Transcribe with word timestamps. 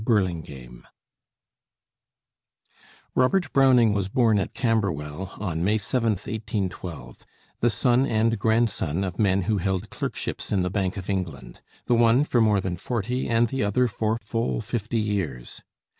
BURLINGAME 0.03 0.87
Robert 3.13 3.53
Browning 3.53 3.93
was 3.93 4.09
born 4.09 4.39
at 4.39 4.55
Camberwell 4.55 5.33
on 5.37 5.63
May 5.63 5.77
7th, 5.77 6.25
1812, 6.25 7.23
the 7.59 7.69
son 7.69 8.07
and 8.07 8.39
grandson 8.39 9.03
of 9.03 9.19
men 9.19 9.43
who 9.43 9.59
held 9.59 9.91
clerkships 9.91 10.51
in 10.51 10.63
the 10.63 10.71
Bank 10.71 10.97
of 10.97 11.07
England 11.07 11.61
the 11.85 11.93
one 11.93 12.23
for 12.23 12.41
more 12.41 12.59
than 12.59 12.77
forty 12.77 13.29
and 13.29 13.49
the 13.49 13.63
other 13.63 13.87
for 13.87 14.17
full 14.17 14.59
fifty 14.59 14.99
years. 14.99 15.61